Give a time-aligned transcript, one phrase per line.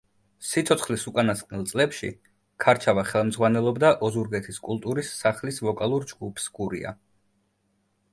[0.51, 2.07] სიცოცხლის უკანასკნელ წლებში
[2.65, 6.95] ქარჩავა ხელმძღვანელობდა ოზურგეთის კულტურის სახლის ვოკალურ ჯგუფს „გურია“.